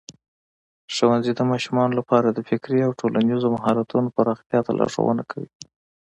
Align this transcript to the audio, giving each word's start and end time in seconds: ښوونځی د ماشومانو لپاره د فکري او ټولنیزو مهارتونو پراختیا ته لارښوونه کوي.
ښوونځی 0.95 1.31
د 1.35 1.41
ماشومانو 1.51 1.97
لپاره 1.99 2.27
د 2.31 2.39
فکري 2.49 2.79
او 2.87 2.91
ټولنیزو 2.99 3.53
مهارتونو 3.55 4.13
پراختیا 4.17 4.59
ته 4.65 4.71
لارښوونه 4.79 5.23
کوي. 5.31 5.49